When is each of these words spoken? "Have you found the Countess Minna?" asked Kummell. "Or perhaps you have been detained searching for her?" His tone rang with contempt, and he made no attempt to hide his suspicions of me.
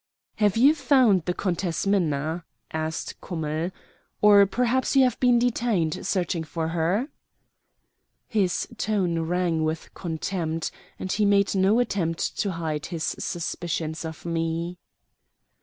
"Have 0.37 0.57
you 0.57 0.73
found 0.73 1.25
the 1.25 1.33
Countess 1.35 1.85
Minna?" 1.85 2.43
asked 2.73 3.21
Kummell. 3.21 3.69
"Or 4.19 4.47
perhaps 4.47 4.95
you 4.95 5.03
have 5.03 5.19
been 5.19 5.37
detained 5.37 6.07
searching 6.07 6.43
for 6.43 6.69
her?" 6.69 7.09
His 8.27 8.67
tone 8.77 9.19
rang 9.19 9.63
with 9.63 9.93
contempt, 9.93 10.71
and 10.97 11.11
he 11.11 11.23
made 11.23 11.53
no 11.53 11.77
attempt 11.77 12.35
to 12.39 12.53
hide 12.53 12.87
his 12.87 13.03
suspicions 13.19 14.03
of 14.03 14.25
me. 14.25 14.79